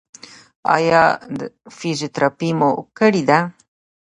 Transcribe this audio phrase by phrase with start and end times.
[0.75, 1.03] ایا
[1.77, 3.39] فزیوتراپي مو کړې ده؟